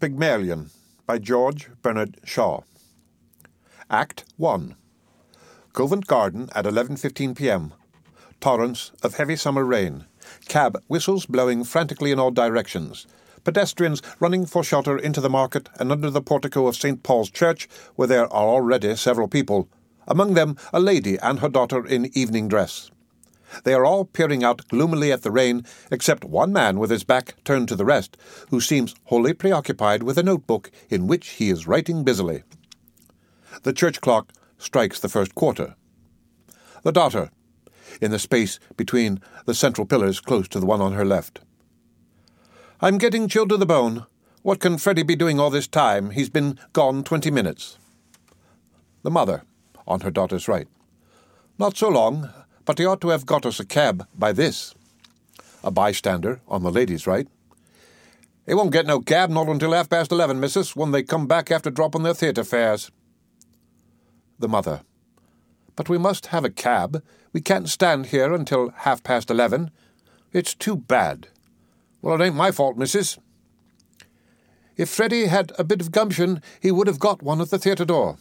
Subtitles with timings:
[0.00, 0.70] Pygmalion
[1.06, 2.60] by George Bernard Shaw.
[3.90, 4.76] Act 1
[5.72, 7.74] Covent Garden at 11:15 p.m.
[8.40, 10.04] Torrents of heavy summer rain.
[10.46, 13.08] Cab whistles blowing frantically in all directions.
[13.42, 17.02] Pedestrians running for shelter into the market and under the portico of St.
[17.02, 19.68] Paul's Church, where there are already several people.
[20.06, 22.92] Among them a lady and her daughter in evening dress.
[23.64, 27.34] They are all peering out gloomily at the rain, except one man with his back
[27.44, 28.16] turned to the rest,
[28.50, 32.42] who seems wholly preoccupied with a notebook in which he is writing busily.
[33.62, 35.76] The church clock strikes the first quarter.
[36.82, 37.30] The daughter,
[38.00, 41.40] in the space between the central pillars close to the one on her left.
[42.80, 44.06] I'm getting chilled to the bone.
[44.42, 46.10] What can Freddie be doing all this time?
[46.10, 47.78] He's been gone twenty minutes.
[49.02, 49.42] The mother,
[49.86, 50.68] on her daughter's right.
[51.58, 52.30] Not so long
[52.68, 54.74] but he ought to have got us a cab by this.
[55.64, 57.26] A bystander on the lady's right.
[58.46, 61.50] He won't get no cab not until half past eleven, missus, when they come back
[61.50, 62.90] after dropping their theatre fares.
[64.38, 64.82] The mother.
[65.76, 67.02] But we must have a cab.
[67.32, 69.70] We can't stand here until half past eleven.
[70.34, 71.28] It's too bad.
[72.02, 73.18] Well, it ain't my fault, missus.
[74.76, 77.86] If Freddy had a bit of gumption, he would have got one at the theatre
[77.86, 78.18] door.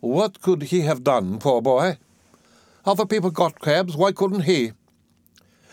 [0.00, 1.98] What could he have done, poor boy?
[2.86, 4.72] Other people got cabs, why couldn't he?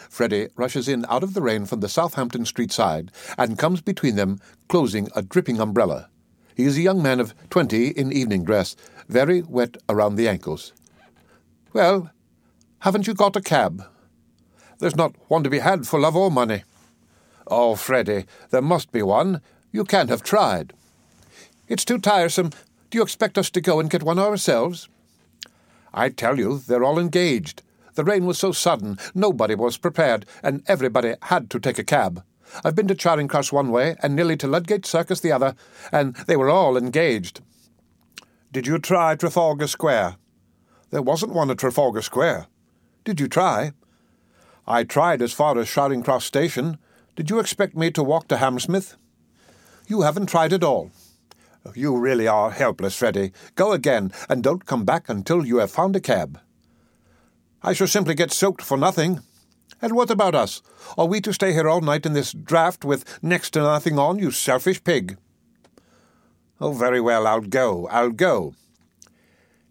[0.10, 4.16] Freddie rushes in out of the rain from the Southampton Street side and comes between
[4.16, 6.10] them, closing a dripping umbrella.
[6.56, 8.76] He is a young man of twenty in evening dress,
[9.08, 10.74] very wet around the ankles.
[11.74, 12.12] Well,
[12.80, 13.86] haven't you got a cab?
[14.80, 16.64] There's not one to be had for love or money.
[17.48, 19.42] Oh, Freddie, there must be one.
[19.72, 20.74] You can't have tried.
[21.68, 22.50] It's too tiresome.
[22.90, 24.90] Do you expect us to go and get one ourselves?
[25.94, 27.64] I tell you, they're all engaged.
[27.96, 32.24] The rain was so sudden, nobody was prepared, and everybody had to take a cab.
[32.64, 35.56] I've been to Charing Cross one way, and nearly to Ludgate Circus the other,
[35.92, 37.42] and they were all engaged.
[38.52, 40.16] Did you try Trafalgar Square?
[40.90, 42.48] There wasn't one at Trafalgar Square.
[43.06, 43.72] Did you try?
[44.68, 46.78] I tried as far as Charing Cross Station.
[47.16, 48.96] Did you expect me to walk to Hammersmith?
[49.88, 50.92] You haven't tried at all.
[51.76, 53.32] You really are helpless, Freddie.
[53.56, 56.40] Go again, and don't come back until you have found a cab.
[57.62, 59.20] I shall simply get soaked for nothing.
[59.82, 60.62] And what about us?
[60.98, 64.20] Are we to stay here all night in this draught with next to nothing on,
[64.20, 65.18] you selfish pig?
[66.60, 68.54] Oh, very well, I'll go, I'll go.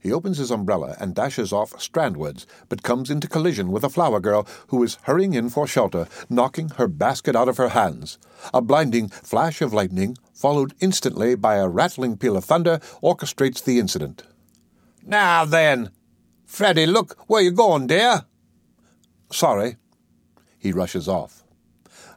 [0.00, 4.18] He opens his umbrella and dashes off strandwards, but comes into collision with a flower
[4.18, 8.18] girl who is hurrying in for shelter, knocking her basket out of her hands.
[8.54, 13.78] A blinding flash of lightning, followed instantly by a rattling peal of thunder, orchestrates the
[13.78, 14.22] incident.
[15.04, 15.90] Now then!
[16.46, 18.24] Freddy, look where you're going, dear?
[19.30, 19.76] Sorry.
[20.58, 21.44] He rushes off.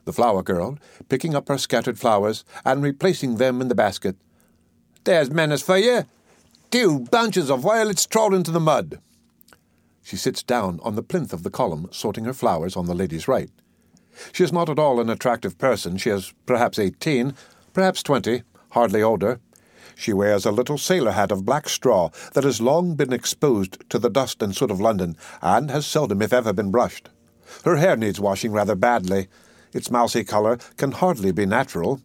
[0.06, 0.78] The flower girl,
[1.08, 4.16] picking up her scattered flowers and replacing them in the basket.
[5.04, 6.04] There's manners for you!
[6.70, 8.98] Two bunches of violets trod into the mud.
[10.02, 13.28] She sits down on the plinth of the column, sorting her flowers on the lady's
[13.28, 13.50] right.
[14.32, 15.96] She is not at all an attractive person.
[15.96, 17.34] She is perhaps eighteen,
[17.72, 19.40] perhaps twenty, hardly older.
[19.96, 23.98] She wears a little sailor hat of black straw that has long been exposed to
[23.98, 27.08] the dust and soot of London, and has seldom, if ever, been brushed.
[27.64, 29.28] Her hair needs washing rather badly.
[29.72, 32.00] Its mousy colour can hardly be natural.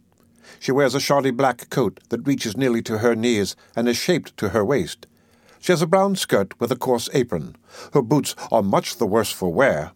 [0.59, 4.35] She wears a shoddy black coat that reaches nearly to her knees and is shaped
[4.38, 5.07] to her waist.
[5.59, 7.55] She has a brown skirt with a coarse apron.
[7.94, 9.91] Her boots are much the worse for wear.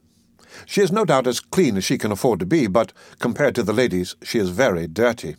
[0.66, 3.64] She is no doubt as clean as she can afford to be, but compared to
[3.64, 5.36] the ladies, she is very dirty.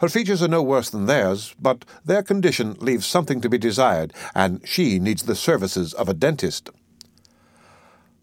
[0.00, 4.12] Her features are no worse than theirs, but their condition leaves something to be desired,
[4.34, 6.70] and she needs the services of a dentist.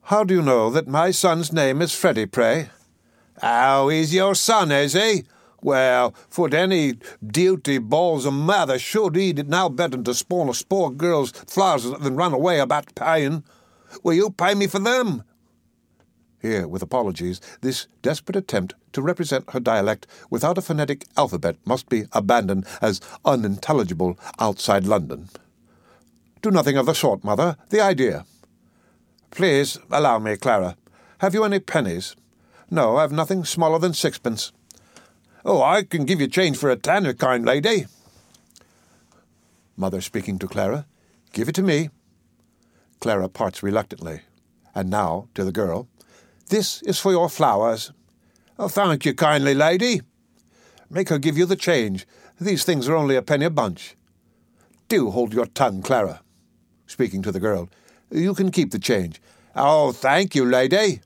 [0.03, 2.69] How do you know that my son's name is Freddie, pray?
[3.41, 5.23] Oh, he's your son, is he?
[5.63, 10.53] Well, for any duty balls a mother should eat it now better to spawn a
[10.53, 13.43] spoor girl's flowers than run away about paying.
[14.03, 15.23] Will you pay me for them?
[16.41, 21.87] Here, with apologies, this desperate attempt to represent her dialect without a phonetic alphabet must
[21.87, 25.29] be abandoned as unintelligible outside London.
[26.41, 27.55] Do nothing of the sort, mother.
[27.69, 28.25] The idea.
[29.31, 30.75] Please allow me, Clara.
[31.19, 32.17] Have you any pennies?
[32.69, 34.51] No, I've nothing smaller than sixpence.
[35.45, 37.85] Oh, I can give you change for a tanner, kind lady.
[39.75, 40.85] Mother speaking to Clara.
[41.33, 41.89] Give it to me.
[43.01, 44.21] Clara parts reluctantly.
[44.73, 45.87] And now, to the girl.
[46.47, 47.91] This is for your flowers.
[48.57, 50.01] Oh, thank you kindly, lady.
[50.89, 52.07] Make her give you the change.
[52.39, 53.95] These things are only a penny a bunch.
[54.87, 56.21] Do hold your tongue, Clara.
[56.87, 57.69] Speaking to the girl.
[58.11, 59.21] You can keep the change.
[59.55, 61.01] Oh, thank you, lady.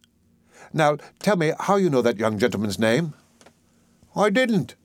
[0.74, 3.14] Now, tell me how you know that young gentleman's name.
[4.16, 4.76] I didn't.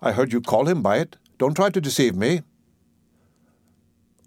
[0.00, 1.16] I heard you call him by it.
[1.38, 2.42] Don't try to deceive me.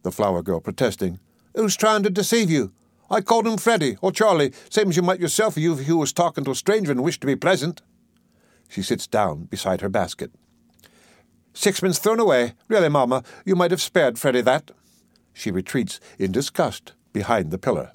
[0.04, 1.20] The flower girl protesting.
[1.56, 2.72] Who's trying to deceive you?
[3.10, 6.44] I called him Freddie, or Charlie, same as you might yourself if you was talking
[6.46, 7.82] to a stranger and wished to be pleasant.
[8.68, 10.32] She sits down beside her basket.
[11.54, 12.54] Sixpence thrown away.
[12.68, 14.72] Really, Mamma, you might have spared Freddie that.
[15.34, 17.92] She retreats in disgust behind the pillar.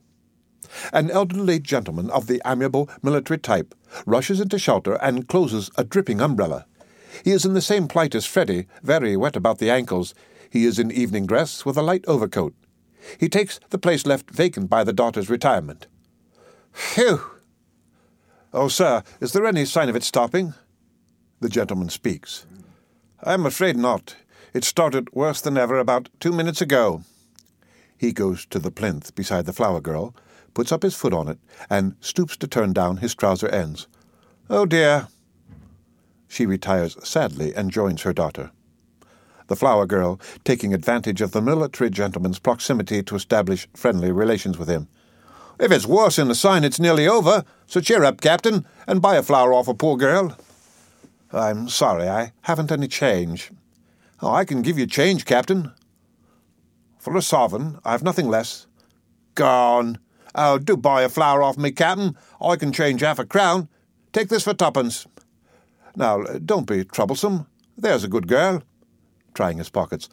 [0.93, 3.75] An elderly gentleman of the amiable military type
[4.07, 6.67] rushes into shelter and closes a dripping umbrella.
[7.25, 10.15] He is in the same plight as Freddie, very wet about the ankles.
[10.51, 12.55] He is in evening dress with a light overcoat.
[13.19, 15.87] He takes the place left vacant by the daughter's retirement.
[16.73, 17.21] Phew!
[18.53, 20.55] Oh, sir, is there any sign of it stopping?
[21.41, 22.47] The gentleman speaks.
[23.23, 24.17] I'm afraid not.
[24.55, 27.03] It started worse than ever about two minutes ago.
[27.97, 30.15] He goes to the plinth beside the flower girl,
[30.59, 31.39] puts up his foot on it,
[31.71, 33.87] and stoops to turn down his trouser ends.
[34.51, 35.07] Oh dear.
[36.27, 38.51] She retires sadly and joins her daughter.
[39.47, 44.69] The flower girl, taking advantage of the military gentleman's proximity to establish friendly relations with
[44.69, 44.89] him.
[45.61, 49.15] If it's worse in the sign, it's nearly over, so cheer up, Captain, and buy
[49.15, 50.37] a flower off a poor girl.
[51.33, 53.53] I'm sorry, I haven't any change.
[54.21, 55.71] Oh, I can give you change, Captain.
[56.99, 58.67] For a sovereign, I've nothing less.
[59.37, 60.01] Gone.
[60.35, 62.17] Oh, do buy a flower off me, Captain.
[62.41, 63.69] I can change half a crown.
[64.13, 65.07] Take this for twopence.
[65.97, 67.47] Now, don't be troublesome.
[67.77, 68.63] There's a good girl.
[69.35, 70.09] Trying his pockets.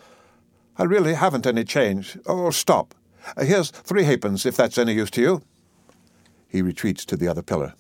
[0.78, 2.18] I really haven't any change.
[2.26, 2.94] Oh, stop.
[3.40, 5.42] Here's three halfpence, if that's any use to you.
[6.48, 7.74] He retreats to the other pillar.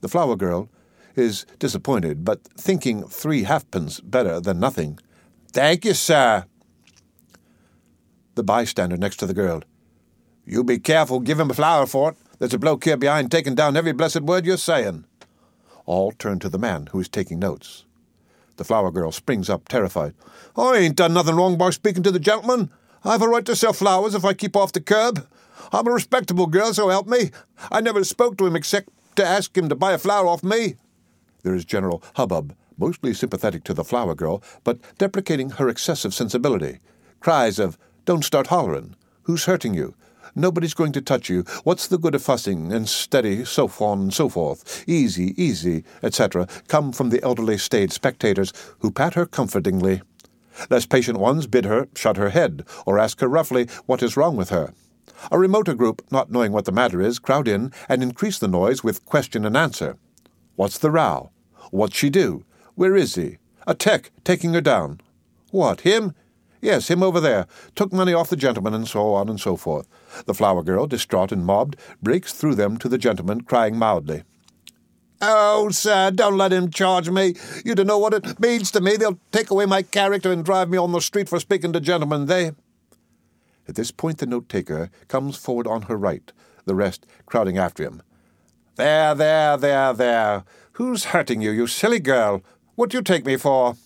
[0.00, 0.68] The flower girl
[1.16, 4.98] is disappointed, but thinking three halfpence better than nothing.
[5.52, 6.44] Thank you, sir.
[8.36, 9.62] The bystander next to the girl.
[10.44, 12.16] You be careful, give him a flower for it.
[12.38, 15.04] There's a bloke here behind taking down every blessed word you're saying.
[15.86, 17.84] All turn to the man who is taking notes.
[18.56, 20.14] The flower girl springs up, terrified.
[20.56, 22.70] I ain't done nothing wrong by speaking to the gentleman.
[23.04, 25.26] I've a right to sell flowers if I keep off the curb.
[25.72, 27.30] I'm a respectable girl, so help me.
[27.70, 30.76] I never spoke to him except to ask him to buy a flower off me.
[31.42, 36.80] There is general hubbub, mostly sympathetic to the flower girl, but deprecating her excessive sensibility.
[37.20, 38.94] Cries of, Don't start hollering.
[39.22, 39.94] Who's hurting you?
[40.34, 41.42] Nobody's going to touch you.
[41.64, 44.84] What's the good of fussing and steady, so on and so forth?
[44.86, 50.02] Easy, easy, etc., come from the elderly staid spectators, who pat her comfortingly.
[50.68, 54.36] Less patient ones bid her shut her head, or ask her roughly what is wrong
[54.36, 54.72] with her.
[55.30, 58.82] A remoter group, not knowing what the matter is, crowd in and increase the noise
[58.82, 59.96] with question and answer.
[60.56, 61.30] What's the row?
[61.70, 62.44] What'd she do?
[62.74, 63.38] Where is he?
[63.66, 65.00] A tech taking her down.
[65.50, 66.14] What, him?
[66.60, 67.46] Yes, him over there.
[67.74, 69.88] Took money off the gentleman, and so on and so forth.
[70.26, 74.24] The flower girl, distraught and mobbed, breaks through them to the gentleman, crying mildly.
[75.22, 77.34] Oh, sir, don't let him charge me.
[77.64, 78.96] You don't know what it means to me.
[78.96, 82.26] They'll take away my character and drive me on the street for speaking to gentlemen.
[82.26, 82.52] They.
[83.68, 86.32] At this point, the note taker comes forward on her right,
[86.64, 88.02] the rest crowding after him.
[88.76, 90.44] There, there, there, there.
[90.72, 92.42] Who's hurting you, you silly girl?
[92.74, 93.76] What do you take me for?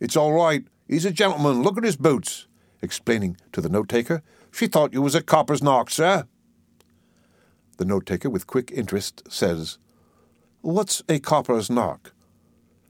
[0.00, 0.64] It's all right.
[0.86, 1.62] He's a gentleman.
[1.62, 2.46] Look at his boots.
[2.82, 4.22] Explaining to the note taker.
[4.52, 6.26] She thought you was a copper's nark, sir.
[7.78, 9.78] The note taker, with quick interest, says,
[10.60, 12.14] What's a copper's nark?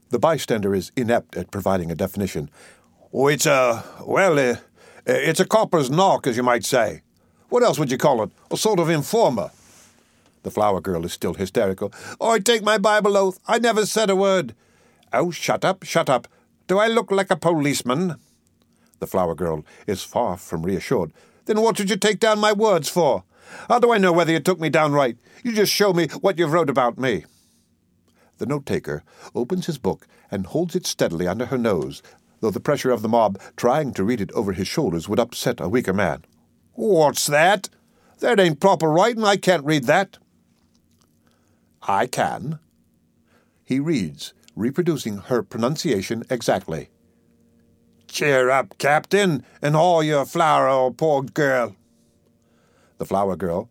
[0.09, 2.49] The bystander is inept at providing a definition.
[3.11, 4.57] Oh, it's a, well, uh,
[5.05, 7.01] it's a copper's nark, as you might say.
[7.49, 8.31] What else would you call it?
[8.51, 9.51] A sort of informer.
[10.43, 11.91] The flower girl is still hysterical.
[12.21, 13.39] Oh, I take my Bible oath.
[13.47, 14.53] I never said a word.
[15.11, 16.27] Oh, shut up, shut up.
[16.67, 18.15] Do I look like a policeman?
[18.99, 21.13] The flower girl is far from reassured.
[21.45, 23.23] Then what did you take down my words for?
[23.67, 25.17] How do I know whether you took me down right?
[25.43, 27.25] You just show me what you've wrote about me.
[28.39, 29.03] The note taker
[29.35, 32.01] opens his book and holds it steadily under her nose,
[32.39, 35.61] though the pressure of the mob trying to read it over his shoulders would upset
[35.61, 36.25] a weaker man.
[36.73, 37.69] What's that?
[38.19, 39.23] That ain't proper writing.
[39.23, 40.17] I can't read that.
[41.83, 42.59] I can.
[43.63, 46.89] He reads, reproducing her pronunciation exactly.
[48.07, 51.75] Cheer up, Captain, and haul your flower, old poor girl.
[52.97, 53.69] The flower girl,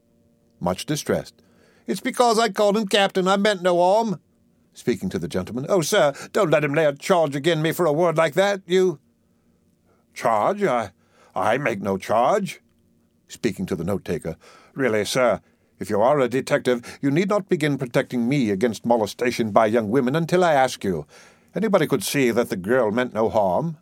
[0.60, 1.34] much distressed.
[1.86, 3.28] It's because I called him Captain.
[3.28, 4.20] I meant no harm.
[4.72, 5.66] Speaking to the gentleman.
[5.68, 8.62] Oh, sir, don't let him lay a charge again me for a word like that.
[8.66, 8.98] You.
[10.12, 10.62] Charge?
[10.64, 10.90] I.
[11.34, 12.60] I make no charge.
[13.28, 14.36] Speaking to the note taker.
[14.74, 15.40] Really, sir,
[15.84, 19.90] if you are a detective, you need not begin protecting me against molestation by young
[19.90, 21.06] women until I ask you.
[21.54, 23.76] Anybody could see that the girl meant no harm.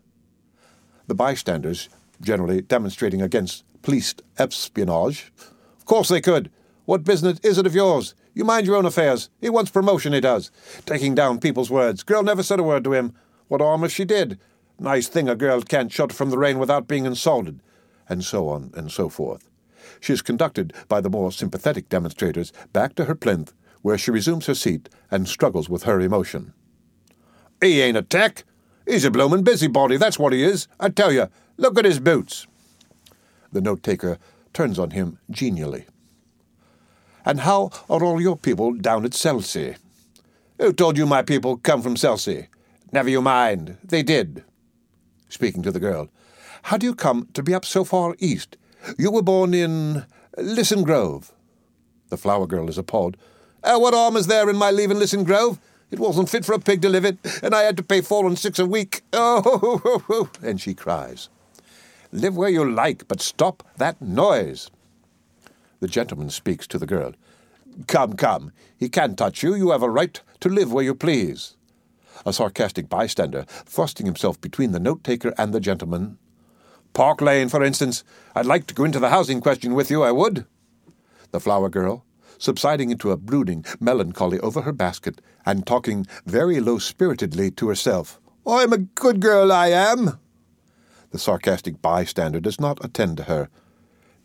[1.07, 1.89] The bystanders,
[2.21, 5.33] generally demonstrating against police espionage.
[5.79, 6.51] Of course they could.
[6.87, 8.17] What business is it of yours?
[8.35, 9.31] You mind your own affairs.
[9.41, 10.51] He wants promotion, he does.
[10.85, 12.03] Taking down people's words.
[12.03, 13.15] Girl never said a word to him.
[13.47, 14.41] What harm if she did?
[14.81, 17.61] Nice thing a girl can't shut from the rain without being insulted.
[18.09, 19.52] And so on and so forth.
[20.01, 24.47] She is conducted by the more sympathetic demonstrators back to her plinth, where she resumes
[24.47, 26.53] her seat and struggles with her emotion.
[27.61, 28.45] He ain't a tech.
[28.87, 30.67] He's a bloomin' busybody, that's what he is.
[30.81, 32.47] I tell you, look at his boots.
[33.53, 34.19] The note taker
[34.53, 35.87] turns on him genially.
[37.25, 39.77] And how are all your people down at Selsey?
[40.59, 42.49] Who told you my people come from Selsey?
[42.93, 43.79] Never you mind.
[43.85, 44.45] They did.
[45.29, 46.09] Speaking to the girl.
[46.63, 48.57] How do you come to be up so far east?
[48.99, 50.05] You were born in
[50.37, 51.33] Lisson Grove.
[52.09, 53.17] The flower girl is appalled.
[53.63, 55.59] Uh, what harm is there in my leaving Lisson Grove?
[55.91, 58.27] It wasn't fit for a pig to live it, and I had to pay four
[58.27, 59.03] and six a week.
[59.13, 61.29] Oh, and she cries.
[62.13, 64.71] Live where you like, but stop that noise.
[65.81, 67.13] The gentleman speaks to the girl.
[67.87, 69.55] Come, come, he can't touch you.
[69.55, 71.57] You have a right to live where you please.
[72.25, 76.19] A sarcastic bystander, thrusting himself between the note taker and the gentleman.
[76.93, 78.05] Park Lane, for instance.
[78.35, 80.47] I'd like to go into the housing question with you, I would.
[81.31, 82.05] The flower girl,
[82.39, 88.21] subsiding into a brooding melancholy over her basket, and talking very low spiritedly to herself.
[88.47, 90.19] I'm a good girl, I am.
[91.11, 93.49] The sarcastic bystander does not attend to her.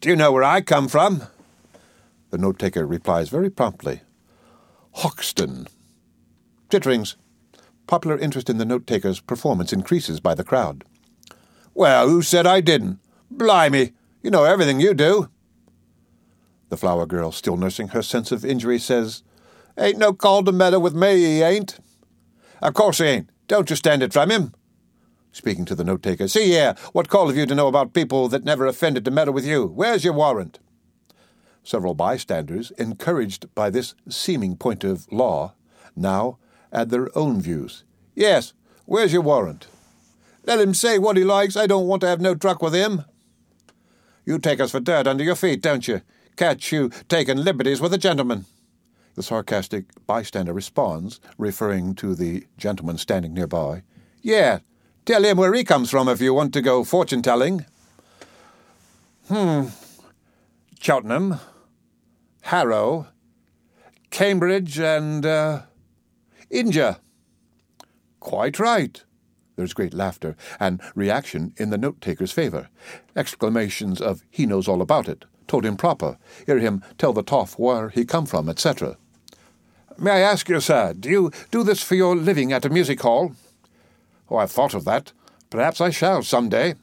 [0.01, 1.24] Do you know where I come from?
[2.29, 4.01] The note taker replies very promptly.
[4.95, 5.67] Hoxton.
[6.69, 7.15] Titterings.
[7.88, 10.83] Popular interest in the note taker's performance increases by the crowd.
[11.77, 12.98] Well, who said I didn't?
[13.29, 13.93] Blimey,
[14.24, 15.29] you know everything you do.
[16.69, 19.22] The flower girl, still nursing her sense of injury, says,
[19.77, 21.77] Ain't no call to meddle with me, he ain't.
[22.63, 23.29] Of course he ain't.
[23.48, 24.55] Don't you stand it from him.
[25.31, 28.27] Speaking to the note taker, See here, what call have you to know about people
[28.29, 29.67] that never offended to meddle with you?
[29.67, 30.57] Where's your warrant?
[31.63, 35.53] Several bystanders, encouraged by this seeming point of law,
[35.96, 36.39] now
[36.74, 37.84] add their own views.
[38.15, 38.53] Yes,
[38.88, 39.67] where's your warrant?
[40.48, 41.58] Let him say what he likes.
[41.58, 43.04] I don't want to have no truck with him.
[44.25, 46.01] You take us for dirt under your feet, don't you?
[46.38, 48.46] Catch you taking liberties with a gentleman.
[49.16, 53.84] The sarcastic bystander responds, referring to the gentleman standing nearby.
[54.22, 54.60] Yeah,
[55.06, 57.66] tell him where he comes from if you want to go fortune telling.
[59.27, 59.66] Hmm.
[60.80, 61.42] Cheltenham,
[62.42, 63.08] Harrow,
[64.12, 65.63] Cambridge, and uh,
[66.50, 67.01] India.
[68.22, 69.04] Quite right.
[69.58, 72.70] There's great laughter and reaction in the note taker's favour.
[73.16, 77.58] Exclamations of he knows all about it, told him proper, hear him tell the toff
[77.60, 78.98] where he come from, etc.
[79.98, 83.02] May I ask you, sir, do you do this for your living at a music
[83.02, 83.34] hall?
[84.30, 85.12] Oh, I've thought of that.
[85.50, 86.76] Perhaps I shall some day.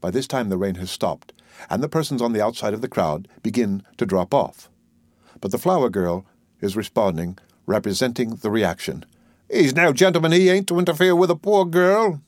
[0.00, 1.32] By this time the rain has stopped,
[1.68, 4.70] and the persons on the outside of the crowd begin to drop off.
[5.40, 6.24] But the flower girl
[6.60, 9.04] is responding, representing the reaction.
[9.50, 12.20] He's no gentleman, he ain't, to interfere with a poor girl.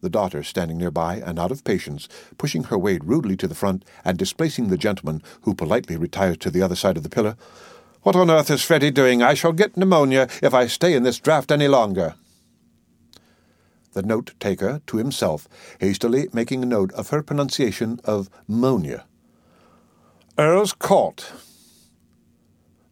[0.00, 3.84] The daughter, standing nearby and out of patience, pushing her way rudely to the front
[4.04, 7.36] and displacing the gentleman, who politely retires to the other side of the pillar.
[8.02, 9.22] What on earth is Freddie doing?
[9.22, 12.14] I shall get pneumonia if I stay in this draught any longer.
[13.92, 15.48] The note taker, to himself,
[15.80, 19.04] hastily making a note of her pronunciation of monia.
[20.38, 21.30] Earl's Court.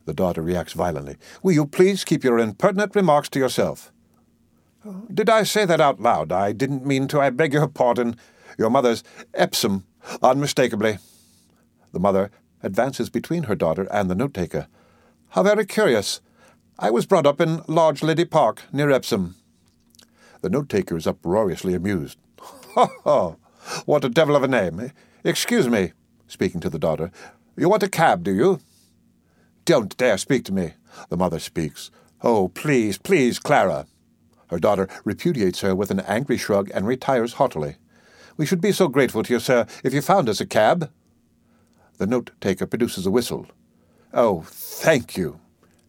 [0.08, 1.18] The daughter reacts violently.
[1.42, 3.92] Will you please keep your impertinent remarks to yourself?
[5.12, 6.32] Did I say that out loud?
[6.32, 7.20] I didn't mean to.
[7.20, 8.16] I beg your pardon.
[8.56, 9.84] Your mother's Epsom,
[10.22, 10.96] unmistakably.
[11.92, 12.30] The mother
[12.62, 14.68] advances between her daughter and the note taker.
[15.28, 16.22] How very curious.
[16.78, 19.34] I was brought up in Largelady Park, near Epsom.
[20.40, 22.18] The note taker is uproariously amused.
[22.40, 23.34] Ha ha!
[23.84, 24.90] What a devil of a name!
[25.22, 25.92] Excuse me,
[26.26, 27.10] speaking to the daughter.
[27.58, 28.60] You want a cab, do you?
[29.68, 30.72] Don't dare speak to me.
[31.10, 31.90] The mother speaks.
[32.22, 33.86] Oh, please, please, Clara.
[34.48, 37.76] Her daughter repudiates her with an angry shrug and retires haughtily.
[38.38, 40.90] We should be so grateful to you, sir, if you found us a cab.
[41.98, 43.46] The note taker produces a whistle.
[44.14, 45.38] Oh, thank you.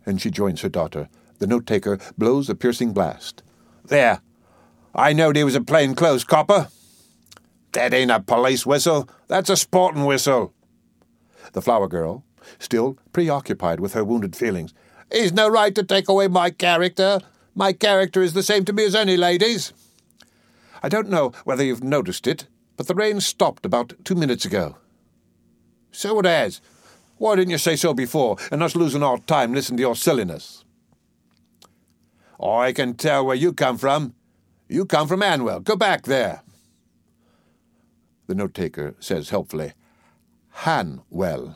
[0.06, 1.08] And she joins her daughter.
[1.38, 3.44] The note taker blows a piercing blast.
[3.86, 4.20] There.
[4.94, 6.68] I knowed he was a plain clothes copper.
[7.72, 9.10] That ain't a police whistle.
[9.30, 10.54] That's a sporting whistle.
[11.54, 12.26] The flower girl,
[12.58, 14.74] still preoccupied with her wounded feelings.
[15.12, 17.20] He's no right to take away my character.
[17.56, 19.74] My character is the same to me as any lady's.
[20.82, 24.78] I don't know whether you've noticed it, but the rain stopped about two minutes ago.
[25.92, 26.62] So it has.
[27.18, 30.64] Why didn't you say so before, and us losing our time listening to your silliness?
[32.42, 34.14] I can tell where you come from.
[34.70, 35.62] You come from Anwell.
[35.64, 36.44] Go back there.
[38.28, 39.74] The note taker says helpfully,
[40.60, 41.56] Hanwell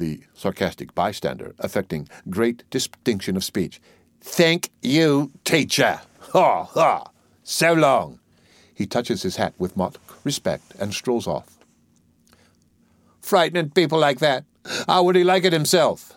[0.00, 3.80] the sarcastic bystander, affecting great distinction of speech.
[4.20, 6.00] Thank you, teacher.
[6.32, 7.10] Ha, ha.
[7.44, 8.18] So long.
[8.74, 11.58] He touches his hat with mock respect and strolls off.
[13.20, 14.44] Frightening people like that.
[14.86, 16.14] How would he like it himself?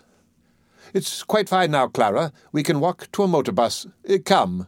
[0.94, 2.32] It's quite fine now, Clara.
[2.52, 3.88] We can walk to a motor bus.
[4.10, 4.68] Uh, come.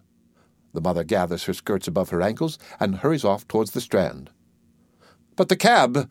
[0.73, 4.29] The mother gathers her skirts above her ankles and hurries off towards the strand.
[5.35, 6.09] But the cab!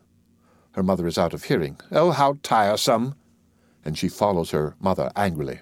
[0.75, 1.79] Her mother is out of hearing.
[1.93, 3.15] Oh, how tiresome!
[3.85, 5.61] And she follows her mother angrily.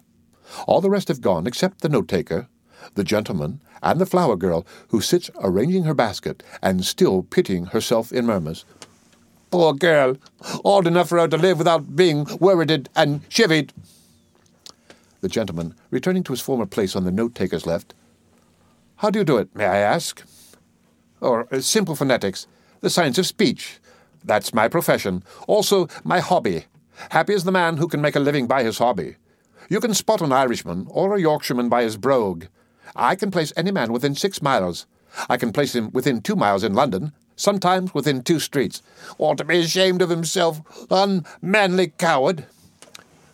[0.67, 2.49] All the rest have gone except the note taker,
[2.95, 8.11] the gentleman, and the flower girl, who sits arranging her basket and still pitying herself
[8.11, 8.65] in murmurs.
[9.51, 10.17] Poor girl,
[10.65, 13.71] old enough for her to live without being worrited and chivied.
[15.21, 17.93] The gentleman, returning to his former place on the note taker's left.
[18.97, 20.23] How do you do it, may I ask?
[21.21, 22.47] Or uh, simple phonetics,
[22.81, 23.79] the science of speech.
[24.25, 25.25] That's my profession.
[25.47, 26.67] Also, my hobby.
[27.11, 29.17] Happy is the man who can make a living by his hobby.
[29.69, 32.47] You can spot an Irishman or a Yorkshireman by his brogue.
[32.95, 34.87] I can place any man within six miles.
[35.29, 38.83] I can place him within two miles in London, sometimes within two streets.
[39.19, 40.61] Ought to be ashamed of himself,
[40.91, 42.47] unmanly coward.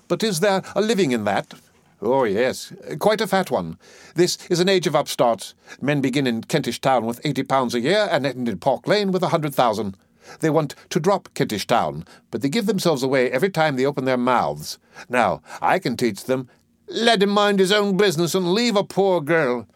[0.07, 1.55] But is there a living in that?
[2.01, 3.77] Oh, yes, quite a fat one.
[4.15, 5.55] This is an age of upstarts.
[5.81, 9.11] Men begin in Kentish Town with eighty pounds a year and end in Park Lane
[9.11, 9.97] with a hundred thousand.
[10.41, 14.05] They want to drop Kentish Town, but they give themselves away every time they open
[14.05, 14.79] their mouths.
[15.09, 16.49] Now, I can teach them.
[16.89, 19.67] Let him mind his own business and leave a poor girl.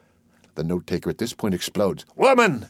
[0.54, 2.04] The note taker at this point explodes.
[2.16, 2.66] Woman!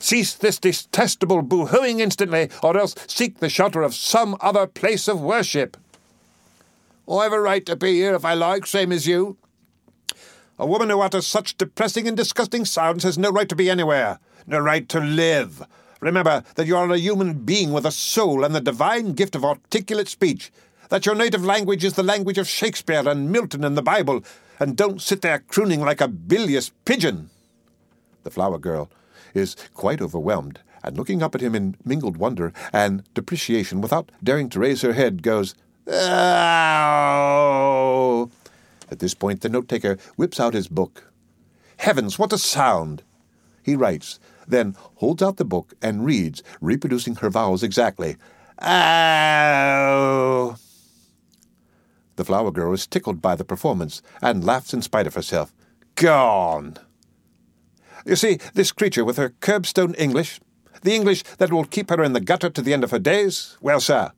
[0.00, 5.20] Cease this detestable boo-hooing instantly, or else seek the shelter of some other place of
[5.20, 5.76] worship.
[7.08, 9.36] Oh, I've a right to be here if I like, same as you.
[10.58, 14.18] A woman who utters such depressing and disgusting sounds has no right to be anywhere,
[14.46, 15.62] no right to live.
[16.00, 19.44] Remember that you are a human being with a soul and the divine gift of
[19.44, 20.52] articulate speech,
[20.88, 24.22] that your native language is the language of Shakespeare and Milton and the Bible,
[24.60, 27.30] and don't sit there crooning like a bilious pigeon.
[28.24, 28.90] The flower girl
[29.34, 34.48] is quite overwhelmed, and looking up at him in mingled wonder and depreciation without daring
[34.50, 35.54] to raise her head, goes,
[35.88, 36.72] Oh!
[38.90, 41.12] At this point, the note taker whips out his book.
[41.78, 43.02] Heavens, what a sound!
[43.62, 48.16] He writes, then holds out the book and reads, reproducing her vowels exactly.
[48.60, 49.76] Oh!
[52.16, 55.52] The flower girl is tickled by the performance and laughs in spite of herself.
[55.94, 56.76] Gone!
[58.06, 60.40] You see, this creature with her curbstone English,
[60.82, 63.58] the English that will keep her in the gutter to the end of her days,
[63.60, 64.12] well, sir,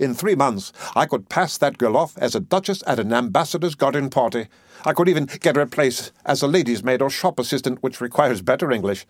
[0.00, 3.74] in three months I could pass that girl off as a duchess at an ambassador's
[3.74, 4.48] garden party.
[4.84, 8.00] I could even get her a place as a lady's maid or shop assistant, which
[8.00, 9.06] requires better English.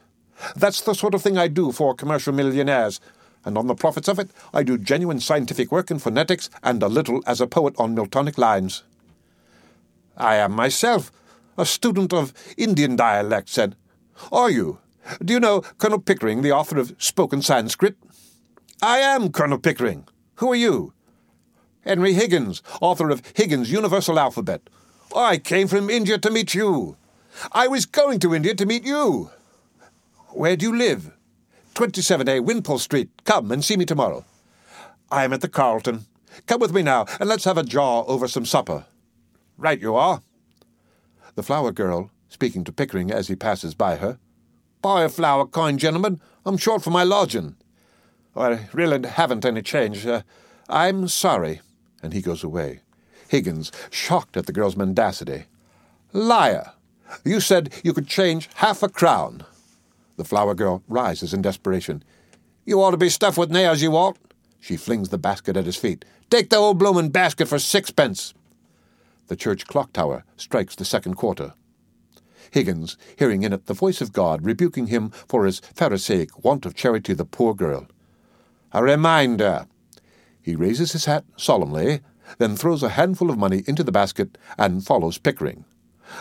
[0.55, 3.01] That's the sort of thing I do for commercial millionaires,
[3.45, 6.89] and on the profits of it, I do genuine scientific work in phonetics and a
[6.89, 8.83] little as a poet on Miltonic lines.
[10.17, 11.13] I am myself
[11.59, 13.77] a student of Indian dialects, and
[14.33, 14.79] are you?
[15.25, 17.97] Do you know Colonel Pickering, the author of Spoken Sanskrit?
[18.83, 20.07] I am Colonel Pickering.
[20.37, 20.93] Who are you?
[21.85, 24.61] Henry Higgins, author of Higgins' Universal Alphabet.
[25.15, 26.97] I came from India to meet you.
[27.53, 29.31] I was going to India to meet you.
[30.37, 31.13] Where do you live?
[31.77, 33.09] 27A Wimpole Street.
[33.25, 34.23] Come and see me tomorrow.
[35.11, 36.05] I am at the Carlton.
[36.47, 38.85] Come with me now, and let's have a jaw over some supper.
[39.57, 40.21] Right you are.
[41.37, 44.19] The flower girl, speaking to Pickering as he passes by her.
[44.83, 46.21] Buy a flower, kind gentleman.
[46.45, 47.57] I'm short for my lodging.
[48.37, 50.07] I really haven't any change.
[50.07, 50.21] Uh,
[50.69, 51.63] I'm sorry.
[52.03, 52.81] And he goes away.
[53.29, 55.47] Higgins, shocked at the girl's mendacity.
[56.13, 56.73] Liar!
[57.25, 59.47] You said you could change half a crown.
[60.17, 62.03] The flower girl rises in desperation.
[62.65, 64.19] You ought to be stuffed with nails, you ought.
[64.61, 66.05] She flings the basket at his feet.
[66.31, 68.35] Take the old bloomin' basket for sixpence.
[69.29, 71.55] The church clock tower strikes the second quarter.
[72.51, 76.75] Higgins, hearing in it the voice of God rebuking him for his Pharisaic want of
[76.75, 77.87] charity the poor girl.
[78.73, 79.67] A reminder.
[80.41, 82.01] He raises his hat solemnly,
[82.39, 85.65] then throws a handful of money into the basket and follows Pickering.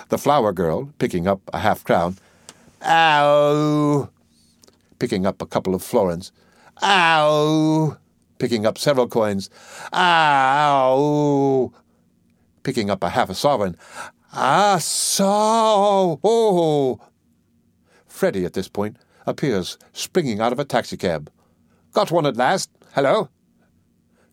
[0.10, 2.18] The flower girl, picking up a half crown,
[2.86, 4.10] Ow!
[5.00, 6.32] Picking up a couple of florins.
[6.84, 7.98] Ow!
[8.38, 9.50] Picking up several coins.
[9.92, 11.74] Ow!
[12.64, 13.76] Picking up a half a sovereign.
[14.34, 16.20] Ah, so!
[16.24, 17.00] Oh!
[18.06, 21.32] Freddie, at this point, appears springing out of a taxicab.
[21.92, 22.70] Got one at last.
[22.94, 23.30] Hello?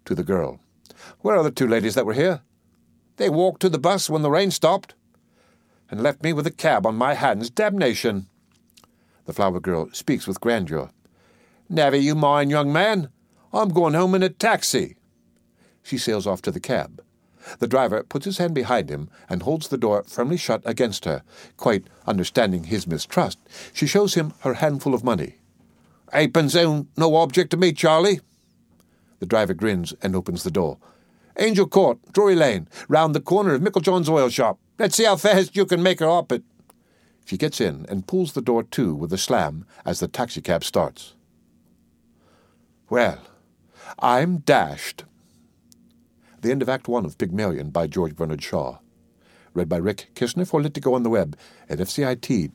[0.05, 0.61] To the girl.
[1.21, 2.43] Where are the two ladies that were here?
[3.17, 4.95] They walked to the bus when the rain stopped
[5.91, 7.49] and left me with a cab on my hands.
[7.49, 8.29] Damnation!
[9.26, 10.90] The flower girl speaks with grandeur.
[11.68, 13.08] Never you mind, young man.
[13.52, 14.96] I'm going home in a taxi.
[15.82, 17.02] She sails off to the cab.
[17.58, 21.22] The driver puts his hand behind him and holds the door firmly shut against her.
[21.56, 23.38] Quite understanding his mistrust,
[23.72, 25.37] she shows him her handful of money.
[26.12, 28.20] Eightpence ain't no object to me, Charlie.
[29.18, 30.78] The driver grins and opens the door.
[31.38, 34.58] Angel Court, Drury Lane, round the corner of Micklejohn's oil shop.
[34.78, 36.42] Let's see how fast you can make her up it.
[37.24, 41.14] She gets in and pulls the door to with a slam as the taxicab starts.
[42.90, 43.20] Well,
[43.98, 45.04] I'm dashed.
[46.40, 48.78] The end of Act One of Pygmalion by George Bernard Shaw.
[49.54, 51.37] Read by Rick Kishner for Lit to Go on the web
[51.68, 52.52] at fcit.usf.edu.